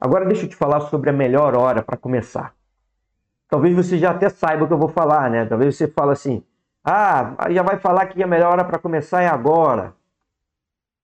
Agora 0.00 0.24
deixa 0.24 0.44
eu 0.44 0.48
te 0.48 0.56
falar 0.56 0.80
sobre 0.82 1.10
a 1.10 1.12
melhor 1.12 1.56
hora 1.56 1.82
para 1.82 1.96
começar. 1.96 2.54
Talvez 3.48 3.74
você 3.74 3.98
já 3.98 4.10
até 4.10 4.28
saiba 4.28 4.64
o 4.64 4.66
que 4.66 4.72
eu 4.72 4.78
vou 4.78 4.88
falar, 4.88 5.30
né? 5.30 5.44
Talvez 5.44 5.76
você 5.76 5.88
fale 5.88 6.12
assim: 6.12 6.44
ah, 6.84 7.34
já 7.50 7.62
vai 7.62 7.78
falar 7.78 8.06
que 8.06 8.22
a 8.22 8.26
melhor 8.26 8.52
hora 8.52 8.64
para 8.64 8.78
começar 8.78 9.22
é 9.22 9.26
agora. 9.26 9.94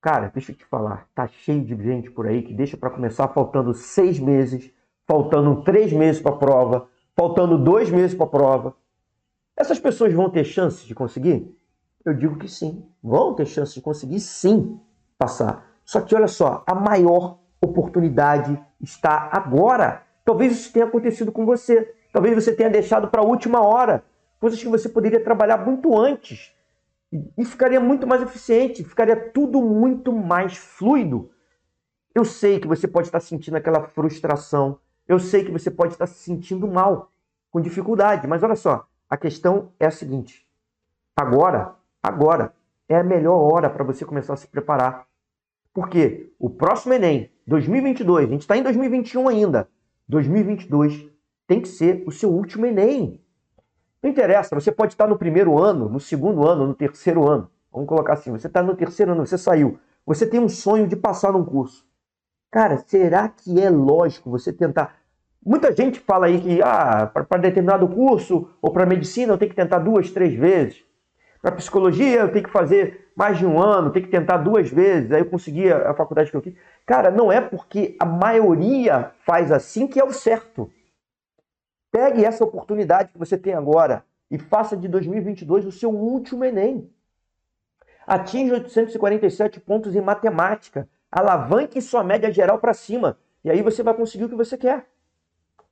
Cara, 0.01 0.30
deixa 0.33 0.53
eu 0.53 0.57
te 0.57 0.65
falar, 0.67 1.09
tá 1.15 1.27
cheio 1.27 1.65
de 1.65 1.75
gente 1.83 2.11
por 2.11 2.27
aí 2.27 2.43
que 2.43 2.53
deixa 2.53 2.77
para 2.77 2.91
começar 2.91 3.27
faltando 3.29 3.72
seis 3.72 4.21
meses, 4.21 4.71
faltando 5.07 5.63
três 5.63 5.93
meses 5.93 6.21
para 6.21 6.33
a 6.33 6.37
prova, 6.37 6.89
faltando 7.17 7.57
dois 7.57 7.91
meses 7.91 8.15
para 8.15 8.27
a 8.27 8.29
prova. 8.29 8.77
Essas 9.57 9.79
pessoas 9.79 10.13
vão 10.13 10.29
ter 10.29 10.45
chance 10.45 10.87
de 10.87 10.95
conseguir? 10.95 11.51
Eu 12.05 12.13
digo 12.13 12.37
que 12.37 12.49
sim, 12.49 12.87
vão 13.03 13.35
ter 13.35 13.47
chance 13.47 13.75
de 13.75 13.81
conseguir 13.81 14.21
sim 14.21 14.79
passar. 15.17 15.67
Só 15.85 16.03
que 16.03 16.15
olha 16.15 16.29
só, 16.29 16.63
a 16.67 16.75
maior 16.75 17.39
oportunidade 17.65 18.59
está 18.80 19.29
agora. 19.33 20.03
Talvez 20.25 20.53
isso 20.53 20.73
tenha 20.73 20.87
acontecido 20.87 21.33
com 21.33 21.45
você. 21.45 21.95
Talvez 22.12 22.34
você 22.34 22.52
tenha 22.55 22.71
deixado 22.71 23.09
para 23.09 23.23
a 23.23 23.25
última 23.25 23.61
hora 23.61 24.05
coisas 24.41 24.62
que 24.62 24.69
você 24.69 24.88
poderia 24.88 25.23
trabalhar 25.23 25.59
muito 25.59 25.98
antes 25.98 26.55
e 27.38 27.45
ficaria 27.45 27.80
muito 27.80 28.07
mais 28.07 28.23
eficiente, 28.23 28.85
ficaria 28.85 29.16
tudo 29.16 29.62
muito 29.62 30.12
mais 30.12 30.57
fluido. 30.57 31.30
Eu 32.15 32.24
sei 32.24 32.61
que 32.61 32.69
você 32.69 32.87
pode 32.87 33.09
estar 33.09 33.21
sentindo 33.21 33.57
aquela 33.57 33.83
frustração, 33.88 34.79
eu 35.07 35.19
sei 35.19 35.45
que 35.45 35.51
você 35.51 35.71
pode 35.71 35.93
estar 35.93 36.07
se 36.07 36.19
sentindo 36.19 36.66
mal, 36.66 37.10
com 37.51 37.60
dificuldade, 37.60 38.27
mas 38.27 38.43
olha 38.43 38.57
só, 38.57 38.87
a 39.09 39.16
questão 39.16 39.73
é 39.79 39.87
a 39.87 39.91
seguinte: 39.91 40.46
agora, 41.16 41.74
agora 42.02 42.52
é 42.88 42.96
a 42.96 43.05
melhor 43.05 43.37
hora 43.37 43.71
para 43.71 43.85
você 43.85 44.05
começar 44.05 44.35
a 44.35 44.37
se 44.37 44.46
preparar. 44.46 45.07
Porque 45.73 46.33
o 46.38 46.51
próximo 46.51 46.95
Enem, 46.95 47.30
2022, 47.47 48.27
a 48.27 48.30
gente 48.30 48.41
está 48.41 48.57
em 48.57 48.62
2021 48.62 49.29
ainda, 49.29 49.69
2022 50.09 51.07
tem 51.47 51.61
que 51.61 51.69
ser 51.69 52.02
o 52.07 52.11
seu 52.11 52.30
último 52.30 52.65
Enem. 52.65 53.21
Não 54.02 54.10
interessa, 54.10 54.55
você 54.55 54.73
pode 54.73 54.93
estar 54.93 55.07
no 55.07 55.18
primeiro 55.18 55.59
ano, 55.59 55.88
no 55.88 56.01
segundo 56.01 56.46
ano, 56.46 56.66
no 56.66 56.74
terceiro 56.74 57.29
ano. 57.29 57.51
Vamos 57.73 57.88
colocar 57.88 58.15
assim, 58.15 58.30
você 58.30 58.46
está 58.46 58.63
no 58.63 58.74
terceiro 58.74 59.13
ano, 59.13 59.27
você 59.27 59.37
saiu. 59.37 59.79
Você 60.07 60.27
tem 60.27 60.41
um 60.41 60.49
sonho 60.49 60.87
de 60.87 60.96
passar 60.96 61.33
num 61.33 61.45
curso. 61.45 61.87
Cara, 62.51 62.79
será 62.87 63.29
que 63.29 63.61
é 63.61 63.68
lógico 63.68 64.31
você 64.31 64.53
tentar... 64.53 64.97
Muita 65.44 65.75
gente 65.75 65.99
fala 65.99 66.27
aí 66.27 66.41
que 66.41 66.62
ah, 66.62 67.06
para 67.06 67.41
determinado 67.41 67.88
curso 67.88 68.49
ou 68.62 68.71
para 68.71 68.87
medicina 68.87 69.33
eu 69.33 69.38
tenho 69.38 69.50
que 69.50 69.56
tentar 69.56 69.78
duas, 69.78 70.11
três 70.11 70.34
vezes. 70.34 70.84
Para 71.44 71.53
psicologia 71.53 72.20
eu 72.20 72.32
tenho 72.32 72.42
que 72.42 72.50
fazer 72.50 73.12
mais 73.14 73.37
de 73.37 73.44
um 73.44 73.60
ano, 73.60 73.92
tenho 73.92 74.06
que 74.06 74.10
tentar 74.10 74.38
duas 74.38 74.70
vezes, 74.70 75.12
aí 75.12 75.20
eu 75.20 75.28
consegui 75.28 75.70
a 75.70 75.92
faculdade 75.92 76.31
que 76.31 76.37
eu 76.38 76.41
quis. 76.41 76.54
Cara, 76.87 77.10
não 77.10 77.31
é 77.31 77.38
porque 77.38 77.98
a 78.00 78.06
maioria 78.06 79.10
faz 79.26 79.53
assim 79.53 79.87
que 79.87 80.00
é 80.00 80.04
o 80.04 80.10
certo. 80.10 80.72
Pegue 81.92 82.25
essa 82.25 82.42
oportunidade 82.42 83.12
que 83.12 83.19
você 83.19 83.37
tem 83.37 83.53
agora 83.53 84.06
e 84.31 84.38
faça 84.38 84.75
de 84.75 84.88
2022 84.88 85.66
o 85.66 85.70
seu 85.70 85.91
último 85.91 86.47
Enem. 86.47 86.91
Atinja 88.06 88.54
847 88.54 89.60
pontos 89.60 89.94
em 89.94 90.00
matemática. 90.00 90.88
Alavanque 91.12 91.82
sua 91.82 92.03
média 92.03 92.32
geral 92.32 92.59
para 92.59 92.72
cima. 92.72 93.19
E 93.44 93.50
aí 93.50 93.60
você 93.60 93.82
vai 93.82 93.92
conseguir 93.92 94.25
o 94.25 94.28
que 94.31 94.34
você 94.34 94.56
quer. 94.56 94.87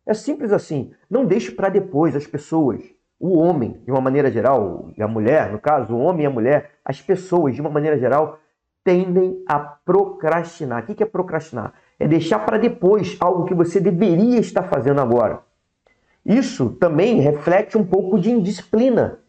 É 0.04 0.12
simples 0.12 0.52
assim. 0.52 0.92
Não 1.08 1.24
deixe 1.24 1.50
para 1.50 1.70
depois 1.70 2.14
as 2.14 2.26
pessoas, 2.26 2.82
o 3.22 3.38
homem, 3.38 3.80
de 3.84 3.90
uma 3.92 4.00
maneira 4.00 4.32
geral, 4.32 4.90
e 4.98 5.00
a 5.00 5.06
mulher, 5.06 5.52
no 5.52 5.60
caso, 5.60 5.94
o 5.94 6.00
homem 6.00 6.24
e 6.24 6.26
a 6.26 6.30
mulher, 6.30 6.72
as 6.84 7.00
pessoas, 7.00 7.54
de 7.54 7.60
uma 7.60 7.70
maneira 7.70 7.96
geral, 7.96 8.40
tendem 8.82 9.44
a 9.48 9.60
procrastinar. 9.60 10.82
O 10.82 10.86
que 10.92 11.04
é 11.04 11.06
procrastinar? 11.06 11.72
É 12.00 12.08
deixar 12.08 12.40
para 12.40 12.58
depois 12.58 13.16
algo 13.20 13.44
que 13.44 13.54
você 13.54 13.78
deveria 13.78 14.40
estar 14.40 14.64
fazendo 14.64 15.00
agora. 15.00 15.40
Isso 16.26 16.70
também 16.70 17.20
reflete 17.20 17.78
um 17.78 17.86
pouco 17.86 18.18
de 18.18 18.28
indisciplina. 18.28 19.20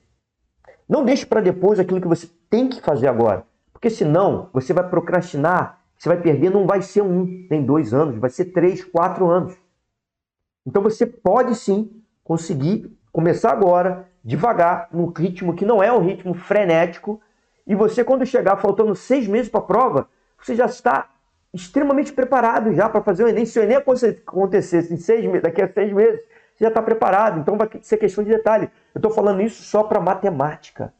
Não 0.89 1.05
deixe 1.05 1.23
para 1.23 1.39
depois 1.39 1.80
aquilo 1.80 2.02
que 2.02 2.08
você 2.08 2.27
tem 2.49 2.67
que 2.67 2.82
fazer 2.82 3.08
agora, 3.08 3.45
porque 3.71 3.92
senão 3.92 4.49
você 4.52 4.73
vai 4.73 4.89
procrastinar, 4.89 5.83
você 5.95 6.09
vai 6.09 6.20
perder, 6.20 6.49
não 6.49 6.65
vai 6.65 6.82
ser 6.82 7.03
um, 7.03 7.45
nem 7.48 7.64
dois 7.64 7.93
anos, 7.93 8.17
vai 8.17 8.32
ser 8.32 8.45
três, 8.45 8.83
quatro 8.83 9.30
anos. 9.30 9.55
Então 10.65 10.82
você 10.82 11.05
pode 11.05 11.53
sim 11.53 12.02
conseguir 12.23 12.92
começar 13.14 13.52
agora, 13.52 14.10
devagar, 14.24 14.90
num 14.92 15.06
ritmo 15.06 15.56
que 15.56 15.66
não 15.66 15.82
é 15.82 15.94
um 15.94 16.00
ritmo 16.00 16.34
frenético, 16.34 17.22
e 17.66 17.76
você, 17.76 18.04
quando 18.04 18.26
chegar 18.26 18.58
faltando 18.58 18.94
seis 18.96 19.28
meses 19.28 19.50
para 19.50 19.62
a 19.62 19.64
prova, 19.64 20.10
você 20.38 20.56
já 20.56 20.66
está 20.66 21.10
extremamente 21.54 22.12
preparado 22.12 22.74
já 22.74 22.90
para 22.90 23.04
fazer 23.04 23.24
o 23.24 23.28
Enem. 23.28 23.46
Se 23.46 23.60
o 23.60 23.64
Enem 23.64 23.78
acontecesse 23.78 24.94
em 24.94 24.98
seis, 24.98 25.42
daqui 25.42 25.62
a 25.62 25.72
seis 25.72 25.94
meses, 25.94 26.20
você 26.56 26.66
já 26.66 26.68
está 26.68 26.82
preparado. 26.82 27.40
Então 27.40 27.56
vai 27.56 27.70
ser 27.82 27.98
questão 27.98 28.24
de 28.24 28.32
detalhe. 28.32 28.70
Eu 28.94 29.00
estou 29.00 29.12
falando 29.12 29.42
isso 29.42 29.64
só 29.64 29.84
para 29.84 30.02
matemática. 30.02 30.94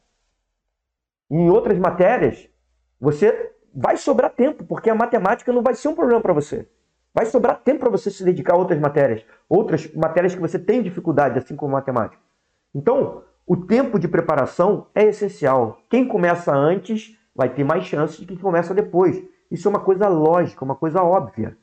Em 1.30 1.50
outras 1.50 1.78
matérias, 1.78 2.48
você 3.02 3.52
vai 3.74 3.98
sobrar 3.98 4.30
tempo, 4.30 4.64
porque 4.64 4.90
a 4.90 4.96
matemática 4.96 5.52
não 5.52 5.64
vai 5.64 5.74
ser 5.74 5.88
um 5.88 5.96
problema 5.96 6.22
para 6.22 6.34
você. 6.34 6.68
Vai 7.14 7.26
sobrar 7.26 7.62
tempo 7.62 7.82
para 7.82 7.90
você 7.90 8.10
se 8.10 8.24
dedicar 8.24 8.56
a 8.56 8.58
outras 8.58 8.80
matérias, 8.80 9.24
outras 9.48 9.92
matérias 9.94 10.34
que 10.34 10.42
você 10.42 10.58
tem 10.58 10.82
dificuldade, 10.82 11.38
assim 11.38 11.56
como 11.56 11.74
matemática. 11.74 12.22
Então, 12.74 13.24
o 13.46 13.56
tempo 13.56 14.00
de 14.00 14.08
preparação 14.08 14.88
é 14.96 15.04
essencial. 15.06 15.80
Quem 15.90 16.08
começa 16.08 16.54
antes 16.56 17.18
vai 17.36 17.50
ter 17.50 17.64
mais 17.64 17.86
chances 17.86 18.18
de 18.18 18.26
quem 18.26 18.38
começa 18.38 18.74
depois. 18.74 19.22
Isso 19.52 19.68
é 19.68 19.70
uma 19.70 19.80
coisa 19.80 20.08
lógica, 20.08 20.66
uma 20.66 20.76
coisa 20.76 21.04
óbvia. 21.04 21.56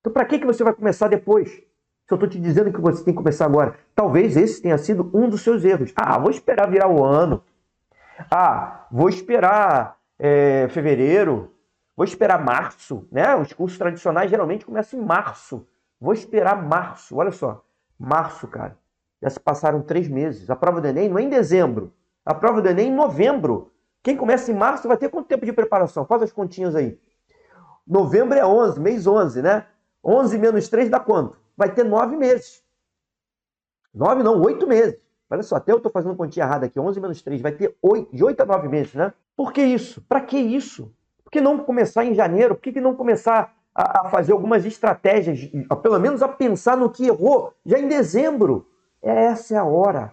Então, 0.00 0.12
para 0.12 0.24
que, 0.24 0.38
que 0.38 0.46
você 0.46 0.64
vai 0.64 0.72
começar 0.72 1.08
depois? 1.08 1.50
Se 1.50 2.12
eu 2.12 2.16
estou 2.16 2.28
te 2.28 2.38
dizendo 2.38 2.72
que 2.72 2.80
você 2.80 3.02
tem 3.02 3.12
que 3.14 3.18
começar 3.18 3.46
agora, 3.46 3.74
talvez 3.94 4.36
esse 4.36 4.60
tenha 4.60 4.78
sido 4.78 5.10
um 5.14 5.28
dos 5.28 5.42
seus 5.42 5.64
erros. 5.64 5.92
Ah, 5.96 6.18
vou 6.18 6.30
esperar 6.30 6.70
virar 6.70 6.88
o 6.88 7.02
ano. 7.02 7.42
Ah, 8.30 8.86
vou 8.90 9.08
esperar 9.08 9.96
é, 10.18 10.68
fevereiro. 10.68 11.53
Vou 11.96 12.04
esperar 12.04 12.42
março, 12.44 13.06
né? 13.10 13.34
Os 13.36 13.52
cursos 13.52 13.78
tradicionais 13.78 14.30
geralmente 14.30 14.64
começam 14.64 14.98
em 14.98 15.04
março. 15.04 15.66
Vou 16.00 16.12
esperar 16.12 16.62
março. 16.62 17.16
Olha 17.16 17.30
só, 17.30 17.64
março, 17.98 18.48
cara. 18.48 18.76
Já 19.22 19.30
se 19.30 19.40
passaram 19.40 19.80
três 19.80 20.08
meses. 20.08 20.50
A 20.50 20.56
prova 20.56 20.80
do 20.80 20.86
Enem 20.86 21.08
não 21.08 21.18
é 21.18 21.22
em 21.22 21.28
dezembro. 21.28 21.92
A 22.24 22.34
prova 22.34 22.60
do 22.60 22.68
Enem 22.68 22.86
é 22.86 22.90
em 22.90 22.94
novembro. 22.94 23.72
Quem 24.02 24.16
começa 24.16 24.50
em 24.50 24.54
março 24.54 24.88
vai 24.88 24.96
ter 24.96 25.08
quanto 25.08 25.28
tempo 25.28 25.46
de 25.46 25.52
preparação? 25.52 26.04
Faz 26.04 26.22
as 26.22 26.32
continhas 26.32 26.74
aí. 26.74 26.98
Novembro 27.86 28.36
é 28.36 28.44
11, 28.44 28.80
mês 28.80 29.06
11, 29.06 29.40
né? 29.42 29.66
11 30.02 30.38
menos 30.38 30.68
3 30.68 30.90
dá 30.90 31.00
quanto? 31.00 31.44
vai 31.56 31.72
ter 31.72 31.84
nove 31.84 32.16
meses. 32.16 32.62
Nove 33.92 34.22
não, 34.22 34.40
oito 34.42 34.66
meses. 34.66 34.98
Olha 35.30 35.42
só, 35.42 35.56
até 35.56 35.72
eu 35.72 35.78
estou 35.78 35.90
fazendo 35.90 36.14
continha 36.14 36.44
errada 36.44 36.66
aqui, 36.66 36.78
11 36.78 37.00
menos 37.00 37.22
3, 37.22 37.40
vai 37.40 37.52
ter 37.52 37.76
oito, 37.80 38.14
de 38.14 38.22
oito 38.22 38.40
a 38.40 38.46
nove 38.46 38.68
meses, 38.68 38.94
né? 38.94 39.12
Por 39.36 39.52
que 39.52 39.62
isso? 39.62 40.02
Para 40.02 40.20
que 40.20 40.38
isso? 40.38 40.92
Que 41.34 41.40
não 41.40 41.58
começar 41.58 42.04
em 42.04 42.14
janeiro? 42.14 42.54
Por 42.54 42.62
que, 42.62 42.74
que 42.74 42.80
não 42.80 42.94
começar 42.94 43.52
a, 43.74 44.06
a 44.06 44.08
fazer 44.08 44.30
algumas 44.30 44.64
estratégias, 44.64 45.50
a, 45.68 45.74
pelo 45.74 45.98
menos 45.98 46.22
a 46.22 46.28
pensar 46.28 46.76
no 46.76 46.88
que 46.88 47.08
errou 47.08 47.52
já 47.66 47.76
em 47.76 47.88
dezembro? 47.88 48.68
Essa 49.02 49.56
é 49.56 49.58
a 49.58 49.64
hora. 49.64 50.12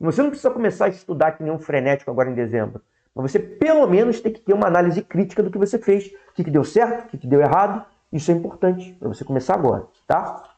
Você 0.00 0.20
não 0.20 0.30
precisa 0.30 0.50
começar 0.50 0.86
a 0.86 0.88
estudar 0.88 1.36
que 1.36 1.44
nem 1.44 1.52
um 1.52 1.58
frenético 1.60 2.10
agora 2.10 2.28
em 2.28 2.34
dezembro. 2.34 2.82
Mas 3.14 3.30
você 3.30 3.38
pelo 3.38 3.86
menos 3.86 4.20
tem 4.20 4.32
que 4.32 4.40
ter 4.40 4.52
uma 4.52 4.66
análise 4.66 5.00
crítica 5.02 5.40
do 5.40 5.52
que 5.52 5.58
você 5.58 5.78
fez. 5.78 6.08
O 6.32 6.34
que, 6.34 6.42
que 6.42 6.50
deu 6.50 6.64
certo, 6.64 7.04
o 7.04 7.08
que, 7.10 7.18
que 7.18 7.28
deu 7.28 7.40
errado. 7.40 7.84
Isso 8.12 8.32
é 8.32 8.34
importante 8.34 8.92
para 8.94 9.06
você 9.06 9.24
começar 9.24 9.54
agora, 9.54 9.86
tá? 10.04 10.49